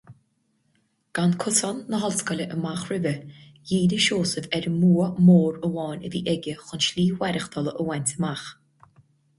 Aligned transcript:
Gan 1.17 1.33
cosán 1.43 1.81
na 1.91 1.99
hollscoile 2.05 2.47
amach 2.55 2.85
roimhe, 2.87 3.11
dhírigh 3.73 4.01
Seosamh 4.07 4.49
ar 4.61 4.67
an 4.71 4.75
mbua 4.79 5.11
mór 5.29 5.61
amháin 5.69 6.03
a 6.09 6.13
bhí 6.17 6.25
aige 6.35 6.59
chun 6.65 6.85
slí 6.89 7.09
mhaireachtála 7.13 7.77
a 7.83 7.89
bhaint 7.93 8.17
amach. 8.19 8.45